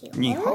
[0.00, 0.52] 日本語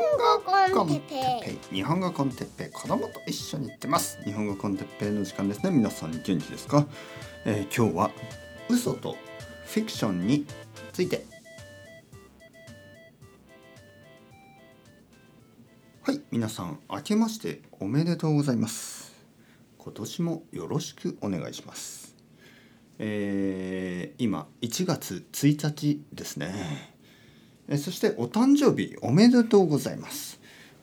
[0.73, 1.75] コンテッペイ。
[1.75, 2.69] 日本語コンテッペイ。
[2.69, 4.23] 子供と一緒に行ってます。
[4.23, 5.71] 日本語コンテッペイの時間ですね。
[5.71, 6.87] 皆さん元気ですか、
[7.43, 8.11] えー今日は
[8.70, 9.18] 嘘と
[9.66, 10.45] フィクションに
[10.93, 11.25] ついて。
[16.04, 19.14] はい皆さん明けましておめでとうございます。
[19.78, 22.16] 今年もよろしくお願いします。
[22.98, 26.93] えー今1月1日ですね。
[27.70, 30.39] そしてお誕生日おめでとうございます。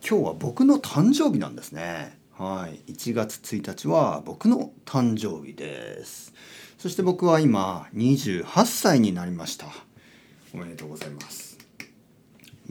[0.07, 2.19] 今日は僕の誕生日なんですね。
[2.39, 2.93] はい。
[2.93, 6.33] 1月1日は僕の誕生日です。
[6.79, 9.67] そして僕は今28歳になりました。
[10.55, 11.59] おめでとうございます。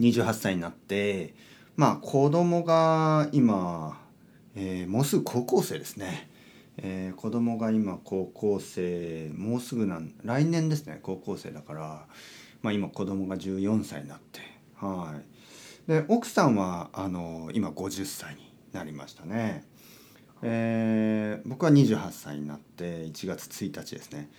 [0.00, 1.34] 28歳になって
[1.76, 3.96] まあ子供が今、
[4.56, 6.28] えーもうすぐ高校生ですね、
[6.78, 12.06] えー子供が今高校生もうすぐなん来年ですね高校生だから、
[12.62, 14.40] まあ、今子供が14歳になって
[14.76, 15.14] は
[15.86, 15.90] い。
[15.90, 19.64] で奥さんはあの今50歳になりましたね。
[20.42, 24.30] えー僕は28歳になって1月1日ですね。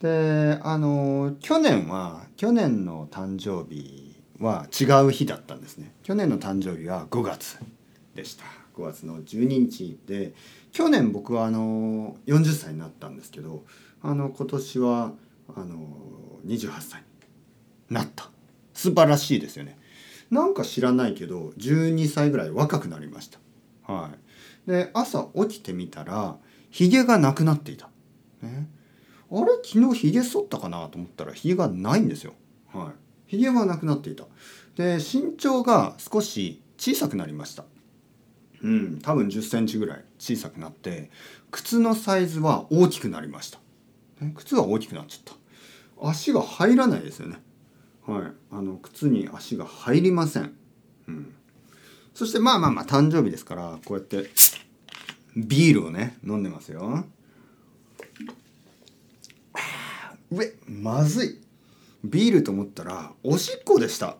[0.00, 5.94] であの去年は去年の誕生日は違う日だったんですね。
[6.02, 7.58] 去年の誕生日は5月
[8.14, 8.44] でした。
[8.76, 10.34] 5月の12日で
[10.72, 13.64] 去年僕はあの40歳になったんですけど
[14.02, 15.12] あの今年は
[15.54, 15.76] あの
[16.46, 17.06] 28歳に
[17.90, 18.30] なった。
[18.72, 19.78] 素晴らしいですよね。
[20.30, 23.38] なんか知らないけど12歳ぐらい若くなりました。
[23.92, 24.10] は
[24.66, 24.70] い。
[24.70, 26.38] で朝起きてみたら
[26.70, 27.90] ひげがなくなっていた、
[28.42, 28.68] ね、
[29.30, 29.46] あれ？
[29.62, 32.32] 昨日ひげ剃ったかなと思ったらひげがないんですよ。
[32.72, 32.92] は
[33.26, 33.30] い。
[33.30, 34.24] ひげはなくなっていた。
[34.76, 37.64] で身長が少し小さくなりました。
[38.62, 41.10] うん多分1 0センチぐらい小さくなって
[41.50, 43.58] 靴のサイズは大きくなりました、
[44.34, 45.34] 靴は大きくなっちゃっ
[46.00, 46.08] た。
[46.08, 47.36] 足が入らないですよね。
[48.06, 48.32] はい。
[48.50, 50.54] あの靴に足が入りません。
[51.08, 51.34] うん。
[52.14, 54.30] そしてまあまあまあ誕生日ですからこうやって
[55.36, 57.04] ビールをね飲んでますよ。
[59.54, 61.40] あうえまずい。
[62.04, 64.16] ビールと思ったらおしっこでした。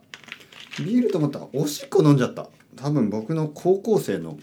[0.78, 2.49] ビールと思ったらおしっこ飲んじゃった。
[2.77, 4.39] 多分僕の高校生の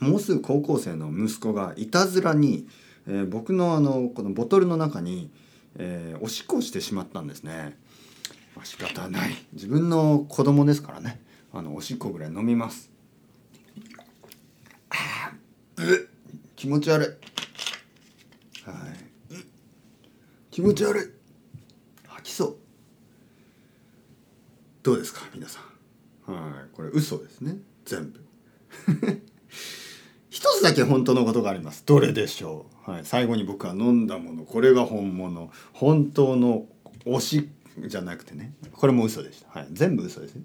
[0.00, 2.66] もうすぐ高校生の息子がいたずらに、
[3.06, 5.30] えー僕のあのこのボトルの中に、
[5.76, 7.78] えーおしっこをしてしまったんですね。
[8.62, 9.30] まあ仕方ない。
[9.52, 11.20] 自分の子供ですからね。
[11.52, 12.90] あのおしっこぐらい飲みます。
[14.90, 16.08] あーうっ。
[16.54, 17.02] 気持ち悪
[18.64, 18.68] い。
[18.70, 19.36] はい。
[20.52, 21.02] 気持ち悪い。
[22.06, 22.56] 吐きそう。
[24.84, 25.60] どうですか皆さ
[26.28, 26.32] ん。
[26.32, 26.68] はい。
[26.72, 27.56] これ嘘ですね。
[27.84, 28.24] 全部。
[30.30, 31.82] 一つだけ本当のことがあります。
[31.84, 34.44] どれでしょう、はい、最後に僕は飲んだもの。
[34.44, 35.50] これが本物。
[35.72, 36.66] 本当の
[37.04, 38.54] 推しっじゃなくてね。
[38.72, 40.42] これも嘘でした、はい、全部嘘ですね。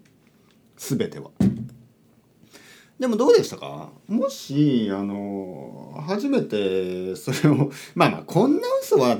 [0.78, 1.32] 全ては。
[3.00, 3.92] でもどうでしたか？
[4.08, 9.20] もしあの初めてそれを まあまあこんな嘘は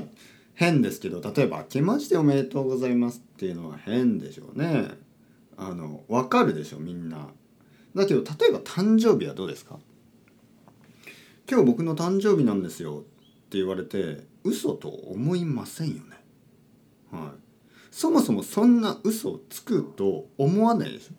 [0.54, 4.88] 変ですけど例えば「明けましておめでとうございます」っていうのは変でしょうね。
[5.56, 7.28] あの分かるでしょみんな。
[7.94, 9.78] だけど例えば誕生日はどうですか？
[11.50, 16.02] 今日僕の誕生日なんですよって言われて嘘と思いませんよね。
[17.10, 17.47] はい。
[17.98, 21.14] そもそもそんな嘘をつくと思わないでしょ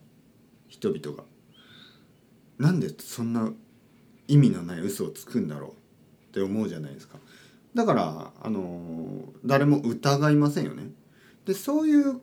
[0.69, 1.25] 人々が。
[2.57, 3.51] なんでそんな
[4.29, 5.73] 意味のない嘘をつくんだろうっ
[6.31, 7.19] て思うじゃないですか。
[7.75, 8.63] だからあの
[9.43, 10.83] 誰も疑いませんよね。
[11.45, 12.21] でそういう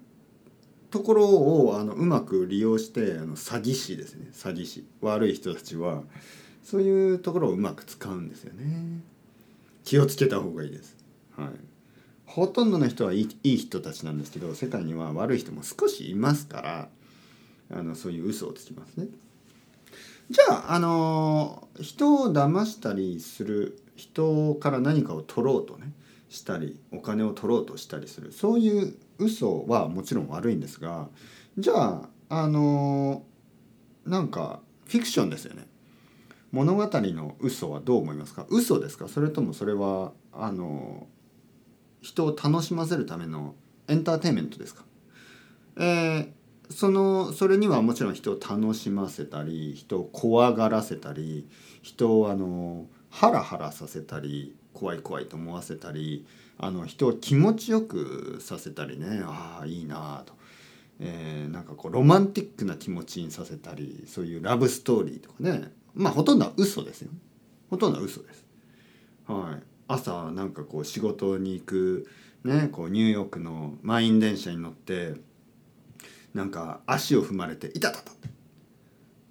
[0.90, 4.30] ところをあのうまく利用してあの詐欺師ですね。
[4.32, 4.86] 詐欺師。
[5.02, 6.02] 悪い人たちは
[6.62, 9.02] そういうところをうまく使うんですよね。
[9.84, 10.96] 気をつけた方がいいです。
[11.36, 11.75] はい。
[12.26, 16.88] ほとんどの人はいいいい人たちなんですけど世界には悪い人も少しいますから
[17.70, 19.06] あのそういう嘘をつきますね。
[20.28, 25.92] じゃああの人を騙したりする人から何かを取ろうとね
[26.28, 31.08] したりお金を取ろうとしたりするそういう嘘はもちろん悪いんですが
[31.56, 33.22] じゃああの
[34.04, 35.66] なんかフィクションですよね。
[36.52, 38.46] 物語の嘘はどう思いますか？
[38.50, 39.08] 嘘ですか？
[39.08, 41.06] それともそれはあの
[42.06, 43.54] 人を楽しませるための
[43.88, 44.84] エンターテインメントですか？
[45.78, 46.28] えー
[46.68, 51.48] そのそれにはもちろん人を楽しませたり人を怖がらせたり
[51.80, 56.26] 人をあのハラハラさせたり怖い怖いと思わせたり
[56.58, 60.32] あの人を気持ちよくさせたりねああいいなあと、
[60.98, 65.70] えーなんかこうロマンティックな気持ちにさせたりそういうラブストーリーとかね。
[65.94, 67.10] まあほとんどは嘘ですよ。
[67.70, 68.44] ほとんどは嘘です。
[69.28, 72.08] はい、朝なんかこう仕事に行く、
[72.44, 75.14] ね、こうニューヨークの満員電車に乗って
[76.34, 78.12] なんか足を踏まれて「いたたた!」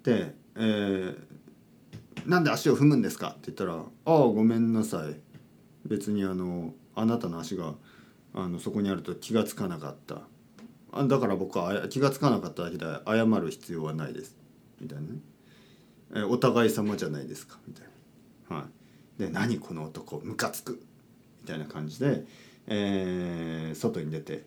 [0.04, 1.36] で、えー
[2.26, 5.20] なんで足を踏むんですか?」って言ったら「ああごめんなさい
[5.86, 7.74] 別にあのあなたの足が
[8.34, 10.22] あのそこにあると気がつかなかった
[10.90, 14.36] あだから僕は気がつかなかっただけで謝る必要はないです」
[14.80, 15.20] みたいなね、
[16.10, 17.88] えーお互い様じゃないですか」みたい
[18.50, 18.56] な。
[18.56, 18.66] はい、
[19.18, 20.80] で「何この男ムカつく」
[21.42, 22.26] みたいな感じで、
[22.66, 24.44] えー外に出て、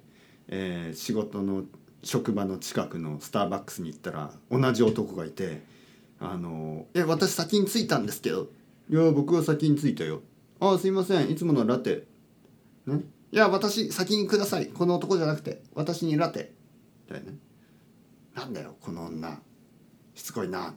[0.47, 1.63] えー仕事の
[2.03, 5.63] 職場の近くのスターバックスに行ったら同じ男がいて
[6.19, 8.49] 「あのえ私先に着いたんですけど」
[8.89, 10.21] 「いや僕は先に着いたよ」
[10.59, 12.05] 「ああすいませんいつものラテ」
[12.87, 14.67] ね「いや私先にください。
[14.67, 16.53] この男じゃなくて私にラテ」
[17.09, 17.31] みたいな。
[17.31, 17.37] ね
[18.33, 19.41] 「なんだよこの女。
[20.15, 20.73] しつこいな」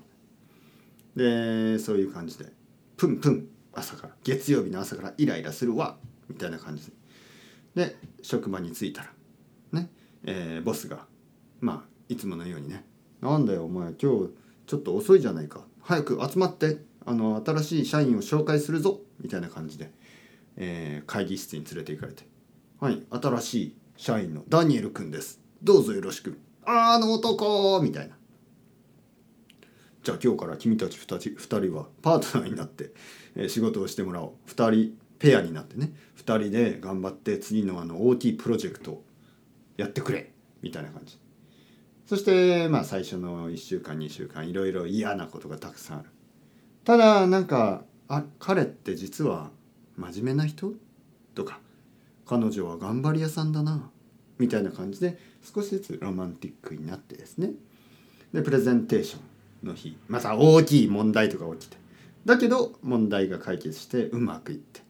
[1.17, 2.53] でそういう感じで
[2.97, 3.49] 「プンプン。
[3.75, 5.97] 朝から月曜日の朝からイライラするわ」
[6.29, 6.93] みたいな感じで。
[7.87, 9.13] で職場に着いたら
[9.73, 9.91] ね、
[10.25, 11.07] えーボスが
[11.61, 12.85] まあいつものようにね
[13.23, 14.31] 「なんだよお前今日
[14.67, 15.65] ちょっと遅いじゃないか。
[15.81, 19.91] 早く集まってあの新しい社員を紹介するぞ」みたいな感じで、
[20.57, 22.27] えー会議室に連れて行かれて
[22.79, 25.41] 「はい新しい社員のダニエル君です。
[25.63, 28.17] どうぞよろしく」あーあの男みたいな。
[30.03, 32.93] じゃあ今日から君たち2人はパートナーになって、
[33.49, 34.51] 仕事をしてもらおう。
[34.51, 35.93] 2人ペアになってね。
[36.17, 39.05] 2人で頑張って次のあの OT プロジェクトを
[39.77, 40.33] やってくれ。
[40.61, 41.19] みたいな感じ。
[42.07, 46.09] そしてまあ最初の1週間2週間いろいろ嫌なことがたくさんある。
[46.85, 49.51] ただなんかあ彼って実は
[49.97, 50.75] 真面目な人？
[51.35, 51.61] とか
[52.27, 53.89] 彼女は頑張り屋さんだな？
[54.39, 57.53] みたいな感じで少しずつロマンティックになってですね。
[58.35, 59.21] でプレゼンテーション。
[59.63, 59.97] の日。
[60.09, 61.77] また大きい問題とか起きて。
[62.25, 64.81] だけど問題が解決してうまくいって。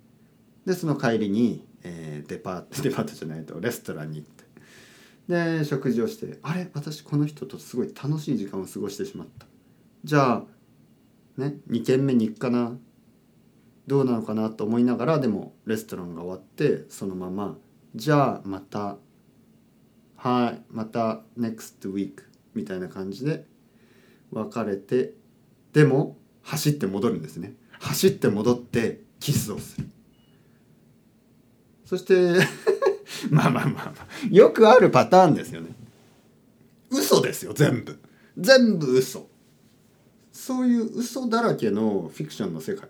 [0.66, 4.42] でその帰りに、えーデパート デパートじゃないとレストランに行って。
[5.28, 6.70] で食事をしてあれ？
[6.74, 9.46] 私この人とすごい楽しい時間を過ごしてしまった。
[10.04, 10.44] じゃ
[11.38, 12.76] あね2軒目に行くかな？
[13.86, 17.58] どうなのかなと思いながらでもレストランが終わってそのまま
[17.96, 18.96] じゃあまた
[20.16, 22.22] はいまた next week
[22.54, 23.44] みたいな感じで
[24.32, 25.14] 別れて
[25.73, 27.55] でも走って戻るんですね。
[27.79, 29.87] 走って戻ってキスをする。
[31.84, 32.14] そして
[33.31, 35.69] まあまあまあまあよくあるパターンですよね。
[36.90, 37.99] 嘘ですよ全部。
[38.38, 39.29] 全部嘘。
[40.32, 42.88] そういう嘘だらけのフィクションの世界。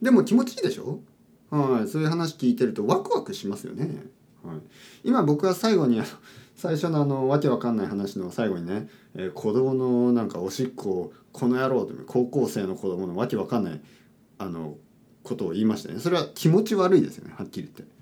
[0.00, 1.00] でも気持ちいいでしょ？
[1.50, 4.02] はいそういう話聞いてるとワクワクしますよね、
[4.42, 4.56] はい、
[5.04, 6.00] 今僕は最後に
[6.64, 13.80] 最初のあのわけわかんない話の最後にね、えー子供のなんかおしっこをこの野郎という高校生の子供のわけわかんない
[14.38, 14.78] あの
[15.22, 16.00] ことを言いましたね。
[16.00, 17.94] それは気持ち悪いですよねはっきり言って。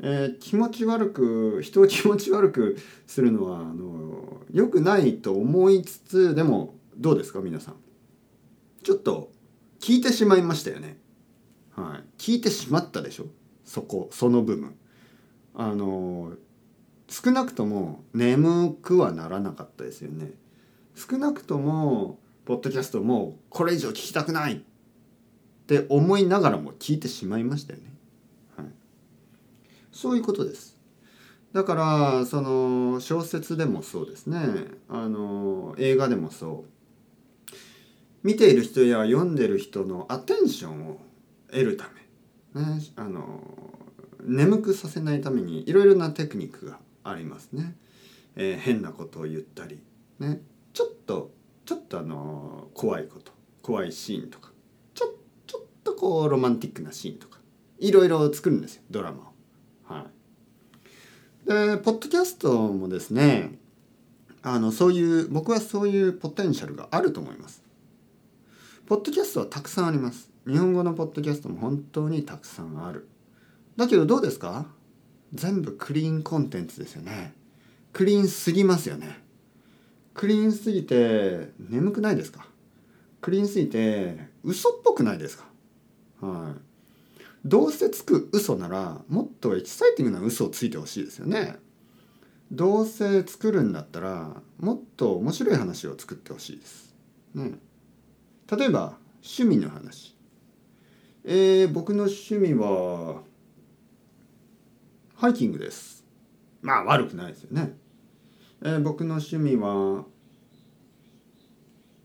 [0.00, 2.76] えー気持ち悪く人を気持ち悪く
[3.06, 7.76] するのはあの良くないと思いつつでもどうですか皆さん。
[8.82, 9.30] ちょっと
[9.80, 10.98] 聞いてしまいましたよね。
[11.74, 12.04] はい。
[12.18, 13.24] 聞いてしまったでしょ？
[13.64, 14.74] そこその部分。
[15.54, 16.32] あの
[17.08, 20.32] 少なくとも眠くはならなかったですよね。
[20.94, 24.58] 少なくともポッドキャストもこれ以上聞きたくないっ
[25.66, 27.92] て思いながらも聞いてしまいましたよね。
[28.56, 28.66] はい。
[29.92, 30.76] そういうことです。
[31.52, 34.38] だからその小説でもそうですね。
[34.88, 36.76] あの映画でもそう。
[38.22, 41.00] 見ている人や読んでる人のアテンションを
[41.48, 41.88] 得るた
[42.54, 43.40] め、ね、あの
[44.24, 47.76] 眠くさせないためにいろいろなテクニックがありますね、
[48.34, 49.80] えー変なことを言ったり、
[50.18, 50.40] ね、
[50.72, 51.30] ちょっと
[51.64, 53.32] ちょっとあの怖いこと
[53.62, 54.50] 怖いシーンとか
[54.94, 55.14] ちょ
[55.46, 57.38] ちょっとこうロマンティックなシーンとか
[57.78, 59.18] いろいろ作るんですよドラマ
[59.88, 59.94] を。
[59.94, 60.06] は
[61.46, 63.58] い、でポッドキャストもですね
[64.42, 67.62] あのそういう僕はそういうポテンシャルがあると思います。
[68.86, 70.30] ポッドキャストはたくさんあります。
[70.46, 73.08] 日本語のポッドキャストも本当にたくさんある。
[73.76, 74.66] だけどどうですか？
[75.34, 77.34] 全部クリーンコンテンツですよね。
[77.92, 79.22] クリーンすぎますよね。
[80.14, 82.46] クリーンすぎて眠くないですか？
[83.20, 85.46] クリーンすぎて嘘っぽくないですか？
[86.20, 86.60] はい。
[87.44, 91.56] どうせつく嘘ならもっとエキサイティングな嘘をついてほしいですよね。
[92.50, 96.94] どうせ作るんだったらもっと面白い話を作ってほしいです。
[97.34, 97.52] ね。
[98.50, 100.16] 例えば趣味の話。
[101.24, 103.22] えー、僕の趣味は
[105.16, 106.04] ハイキングです。
[106.62, 107.74] まあ悪くないですよね。
[108.62, 110.04] えー僕の趣味は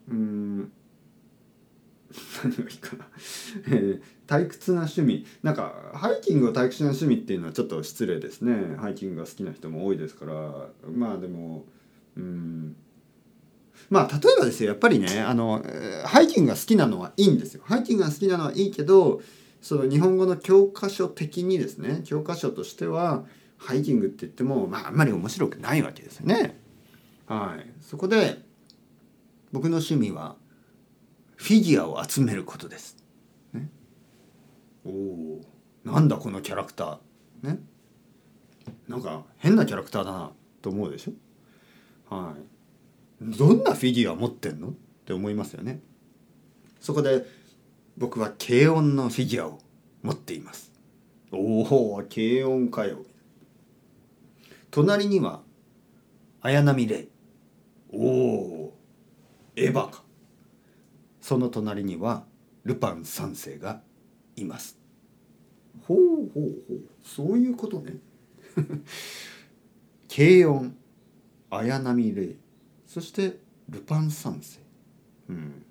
[0.09, 0.71] うん
[2.43, 3.07] 何がいいかな、
[3.67, 5.25] えー退屈な趣味。
[5.43, 8.77] なんかハイキングを退屈な趣味っていうのはちょっと失礼ですね。
[8.77, 10.69] ハイキングが好きな人も多いですから。
[10.89, 11.65] まあでも
[12.15, 12.77] うん。
[13.89, 14.69] まあ例えばですよ。
[14.69, 15.61] やっぱりねあの
[16.05, 17.63] ハイキングが好きなのはいいんですよ。
[17.65, 19.21] ハイキングが好きなのはいいけど
[19.61, 23.25] その日本語の教科書的にですね教科書としては
[23.57, 26.59] ハイキングって言ってもまああんまり面白くないわけですよね。
[27.27, 27.71] はい。
[27.81, 28.41] そこで
[29.51, 30.35] 僕の趣味は
[31.35, 32.97] フィギュアを集めることです、
[33.53, 33.69] ね、
[34.85, 35.41] おお
[35.83, 37.47] なんだこのキャラクター。
[37.53, 37.59] ね。
[38.87, 42.15] なんか変なキャラクターだなと思うでしょ。
[42.15, 43.37] はい。
[43.37, 44.69] どんなフィギュア持ってんの？
[44.69, 44.73] っ
[45.05, 45.81] て思いますよね。
[46.79, 47.25] そこで
[47.97, 49.59] 僕は軽音のフィギュアを
[50.01, 50.71] 持っています。
[51.31, 52.99] おお軽音かよ。
[54.69, 55.41] 隣には
[56.41, 57.09] 綾波レイ。
[57.91, 58.73] おお
[59.55, 60.03] エヴァか。
[61.19, 62.23] その隣には
[62.63, 63.81] ルパン三世が
[64.35, 64.77] います。
[65.87, 66.81] ほうほうほう。
[67.03, 67.97] そういうことね。
[70.13, 70.75] 軽音
[71.49, 72.35] 綾波レイ。
[72.85, 73.37] そして
[73.69, 74.59] ルパン三世。
[75.29, 75.65] うん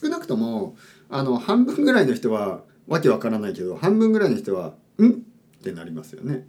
[0.00, 0.76] 少なくとも
[1.08, 5.12] あの半分ぐらいの人はわけわからないけど半分ぐらいの人は「ん?」っ
[5.62, 6.46] てなりますよね。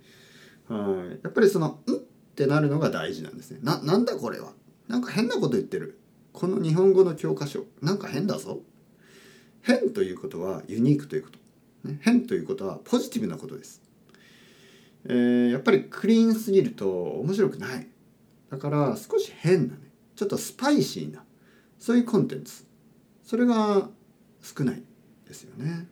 [0.68, 1.20] はい。
[1.24, 1.96] やっぱりその「ん?」っ
[2.36, 3.60] てなるのが大事なんですね。
[3.64, 4.54] ななんだこれは？
[4.88, 6.00] なんか変なこと言ってる。
[6.34, 8.62] この日本語の教科書なんか変だぞ。
[9.62, 13.82] 変ということはユニークということ、ね、変ということはポジティブなことです、
[15.06, 17.88] えーやっぱりクリーンすぎると面白くない。
[18.52, 21.24] だから少し変なねちょっとスパイシーな
[21.80, 22.67] そういうコンテンツ。
[23.28, 23.90] それが
[24.42, 24.82] 少ない
[25.28, 25.86] ですよね。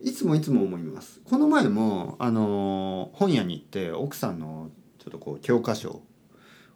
[0.00, 1.20] いつもいつも思います。
[1.24, 6.02] この前もあの本屋に行って奥さんのちょっとこう教科書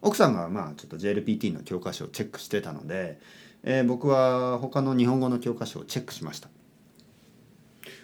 [0.02, 3.18] 奥さんがまあちょっと JLPT の教科書をチェックしてたので、
[3.64, 6.48] えー僕は他の日本語の教科書をチェックしました。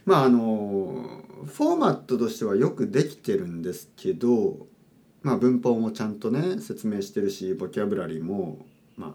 [0.04, 4.66] まああのフォーマットとしてはよくできてるんですけど
[5.22, 9.14] まあ文法もちゃんとね説明してるしボキャブラリーもま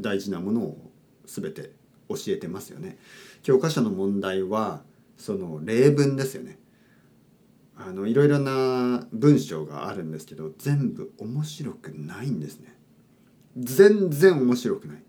[0.00, 0.87] 大事なものを
[1.28, 1.70] 全て
[2.08, 2.98] 教えてますよね。
[3.42, 4.82] 教科書の問題は
[5.16, 6.58] その例文ですよね。
[7.76, 12.74] あのいろいろな文章があるんですけど全部面白くないんですね。
[13.56, 15.02] 全然面白くない。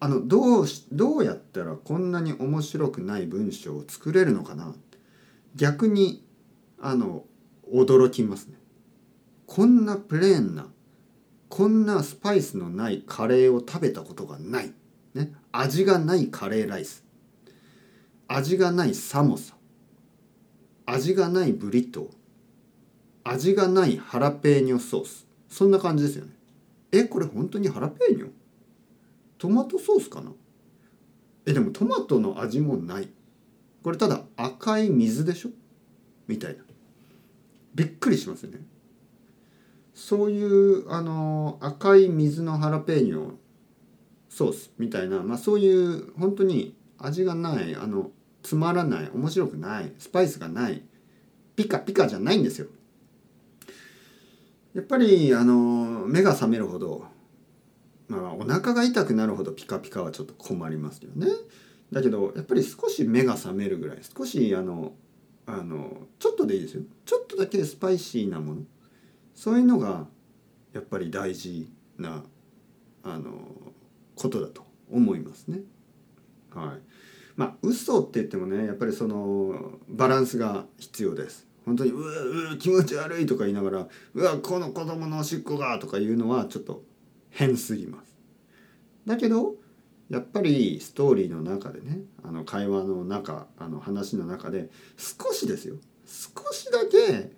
[0.00, 4.74] あのどうしどうやったらこんなに面白くない文章を作れるのかな。
[5.54, 6.24] 逆に
[6.80, 7.24] あの
[7.72, 8.54] 驚きますね。
[9.46, 10.66] こんなプレーンな
[11.50, 14.72] こんなスパイスのないカレーを食べたことがない、
[15.52, 17.04] 味がないカレーライス。
[18.28, 19.54] 味がないサモサ。
[20.86, 22.08] 味がないブリトー。
[23.24, 25.26] 味がないハラペーニョソース。
[25.48, 26.32] そんな感じですよね。
[26.92, 28.30] えこれ本当にハラペーニョ？
[29.38, 30.32] トマトソースかな？
[31.46, 33.08] えでもトマトの味もない。
[33.82, 35.50] これただ赤い水でしょ？
[36.28, 36.62] みたいな。
[37.74, 38.60] びっくりしますよね。
[39.94, 43.32] そういうあの赤い水のハラペーニョ
[44.30, 48.10] ソースみたいな、まあ、そういう本当に味がないあの
[48.42, 50.82] つまらない面白くないスパイスがない
[51.56, 52.68] ピカピカじゃないんですよ。
[54.72, 57.04] やっぱりあの目が覚めるほど
[58.08, 61.26] まあお腹が痛くなるほどピカピカはちょっと困りますよね。
[61.92, 64.92] だけどやっぱり少し目が覚めるぐらい少しあの
[65.46, 66.82] あのちょっとでいいですよ。
[67.04, 68.62] ちょっとだけスパイシーなもの
[69.34, 70.06] そういうのが
[70.72, 71.68] やっぱり大事
[71.98, 72.22] な
[73.02, 73.72] あの
[74.20, 75.60] ことだと思いますね。
[76.54, 76.80] はい。
[77.36, 81.46] まあ嘘って言ってもねやっぱりそのバランスが必要です。
[81.64, 86.82] 本当にうわう気持ち悪いとか言いながらうわこの子供のおしっこがとか言うのはちょっと
[87.30, 88.14] 変すぎます。
[89.06, 89.54] だけど
[90.10, 97.30] やっぱりストーリーの中でねあの会話の中あの話の中で少しですよ少しだけ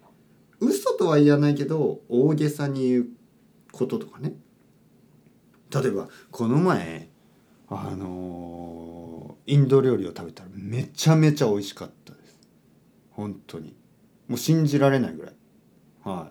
[0.58, 3.06] 嘘とは言わないけど大げさに言う
[3.70, 4.32] こととかね
[5.72, 7.08] 例えばこの前
[7.68, 12.38] あのインド料理を食べたらめちゃめちゃ美味しかったです。
[13.10, 13.74] 本当に。
[14.28, 15.34] もう信じられないぐらい。
[16.04, 16.30] は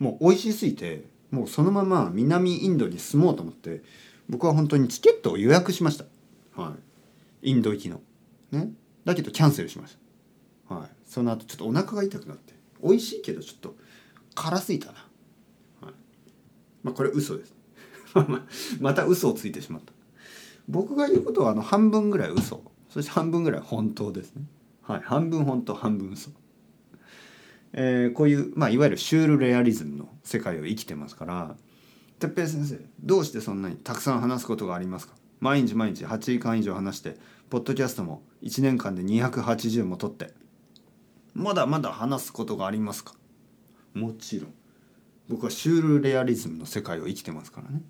[0.00, 0.02] い。
[0.02, 3.82] もう美味しすぎてもうそのまま南インドに住もうと思って
[4.28, 6.04] 僕は本当にチケットを予約しました。
[6.60, 6.74] は
[7.42, 7.50] い。
[7.50, 8.00] インド行きの。
[8.50, 8.70] ね。
[9.04, 9.96] だけどキャンセルしまし
[10.68, 10.74] た。
[10.74, 10.88] はい。
[11.04, 13.76] その後ちょっとお腹が痛くなって美味しいけどちょっと
[14.34, 14.92] 辛すぎたな、
[15.82, 15.94] はい、
[16.82, 17.54] まあこれ嘘です。
[18.80, 19.92] また嘘をついてしまった。
[20.68, 22.62] 僕が言うことはあの半分ぐらい嘘。
[22.88, 24.44] そして半分ぐらい本当ですね。
[24.82, 26.30] はい半分本当半分嘘。
[27.72, 31.56] えーこういう、まあ、いわゆるシュールレアリズムの世界を生きてますから。
[32.18, 35.14] 哲平先生どうしてそんなにたくさん話すことがありますか？
[35.40, 37.16] 毎日毎日8時間以上話して
[37.50, 40.32] ポッドキャストも1年間で280も撮って。
[41.34, 43.14] まだまだ話すことがありますか？
[43.94, 44.54] もちろん。
[45.28, 47.82] 僕はシュールレアリズムの世界を生きてますからね。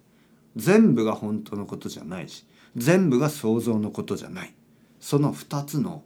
[0.57, 4.55] 全部が本当のことじゃないし全部が想像のことじゃない。
[5.01, 6.05] その2つの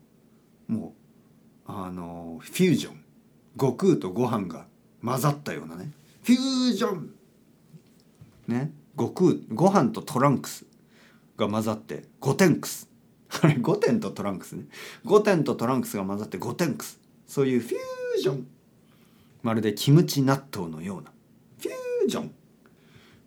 [0.68, 0.94] も
[1.68, 3.02] うあのフュージョン。
[3.58, 4.66] 悟空とご飯が
[5.02, 5.90] 混ざったようなね。
[6.22, 7.10] フュージョン。
[8.48, 8.72] ね。
[8.96, 10.64] 悟空ご飯とトランクス
[11.36, 12.88] が混ざってゴテンクス。
[13.42, 14.64] あれゴテンとトランクスね。
[15.04, 17.00] ゴテンとトランクスが混ざってゴテンクス。
[17.26, 18.46] そういうフュージョン。
[19.42, 21.12] まるでキムチ納豆のような。
[21.58, 22.30] フュージョン。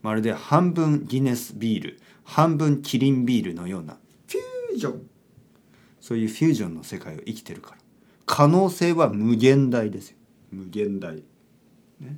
[0.01, 5.09] まるで半分ギネスビール半分キリンビールのようなフュージョン
[5.99, 7.77] そういうフュージョンの世界を生きてるから。
[8.25, 10.17] 可能性は無限大ですよ。
[10.51, 11.15] 無限大。
[11.99, 12.17] ね。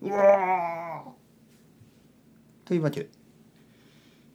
[0.00, 2.68] うわー。
[2.68, 3.10] というわけで、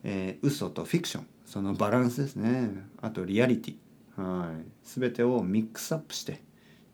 [0.03, 1.27] えー、嘘とフィクション。
[1.45, 2.69] そのバランスですね。
[3.01, 4.21] あとリアリティ。
[4.21, 4.65] はい。
[4.83, 6.41] 全てをミックスアップして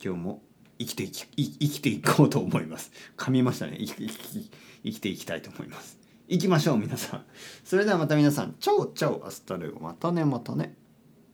[0.03, 0.41] 今日も
[0.79, 2.91] 生きていき生きていこうと思います。
[3.17, 3.77] 噛みましたね。
[3.79, 4.51] 生き生き
[4.83, 5.97] 生きていきたいと思います。
[6.27, 7.25] 行きましょう皆さん。
[7.63, 8.55] それではまた皆さん。
[8.59, 9.81] Chao chao hasta luego。
[9.81, 10.75] またねまたね。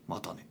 [0.08, 0.49] またね。